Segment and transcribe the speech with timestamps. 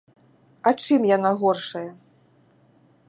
[0.69, 1.87] А чым яна горшая?